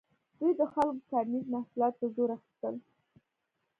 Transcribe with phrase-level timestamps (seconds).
[0.37, 2.75] دوی د خلکو کرنیز محصولات په زور اخیستل.